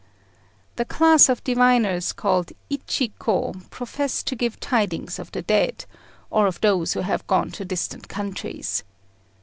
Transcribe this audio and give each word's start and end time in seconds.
The 0.77 0.85
class 0.85 1.29
of 1.29 1.43
diviners 1.43 2.11
called 2.11 2.53
Ichiko 2.71 3.69
profess 3.69 4.23
to 4.23 4.35
give 4.35 4.59
tidings 4.59 5.19
of 5.19 5.31
the 5.31 5.43
dead, 5.43 5.85
or 6.31 6.47
of 6.47 6.59
those 6.61 6.93
who 6.93 7.01
have 7.01 7.27
gone 7.27 7.51
to 7.51 7.65
distant 7.65 8.07
countries. 8.07 8.83